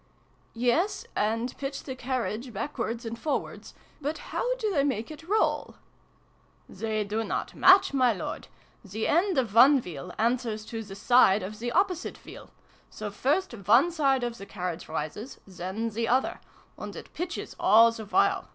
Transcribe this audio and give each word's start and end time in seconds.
"Yes, 0.55 1.05
and 1.15 1.55
pitch 1.59 1.83
the 1.83 1.93
carriage 1.93 2.51
backwards 2.51 3.05
and 3.05 3.19
forwards: 3.19 3.75
but 4.01 4.17
how 4.31 4.55
do 4.55 4.71
they 4.73 4.83
make 4.83 5.11
it 5.11 5.29
roll?"" 5.29 5.75
They 6.81 7.03
do 7.03 7.23
not 7.23 7.53
match, 7.53 7.93
my 7.93 8.11
Lord. 8.11 8.47
The 8.83 9.07
end 9.07 9.37
of 9.37 9.53
one 9.53 9.79
wheel 9.79 10.11
answers 10.17 10.65
to 10.73 10.81
the 10.81 10.95
side 10.95 11.43
of 11.43 11.59
the 11.59 11.71
opposite 11.71 12.17
wheel. 12.25 12.49
So 12.89 13.11
first 13.11 13.53
one 13.53 13.91
side 13.91 14.23
of 14.23 14.39
the 14.39 14.47
carriage 14.47 14.89
rises, 14.89 15.39
then 15.45 15.91
the 15.91 16.07
other. 16.07 16.41
And 16.79 16.95
it 16.95 17.13
pitches 17.13 17.55
all 17.59 17.91
the 17.91 18.05
while. 18.05 18.47